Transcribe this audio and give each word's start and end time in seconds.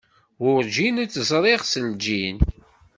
Werǧin 0.41 1.01
i 1.03 1.05
t-ẓriɣ 1.07 1.61
s 1.65 1.73
lǧin. 1.89 2.37